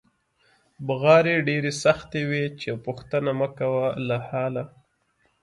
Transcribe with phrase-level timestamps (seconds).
[0.87, 4.63] بغارې ډېرې سختې وې چې پوښتنه مکوه له حاله.